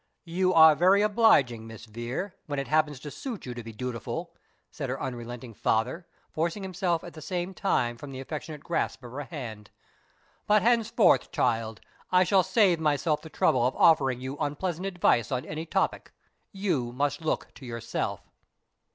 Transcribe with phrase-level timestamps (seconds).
[0.25, 4.33] "You are very obliging, Miss Vere, when it happens to suit you to be dutiful,"
[4.71, 9.11] said her unrelenting father, forcing himself at the same time from the affectionate grasp of
[9.11, 9.69] her hand;
[10.47, 15.45] "but henceforward, child, I shall save myself the trouble of offering you unpleasant advice on
[15.45, 16.11] any topic.
[16.51, 18.21] You must look to yourself."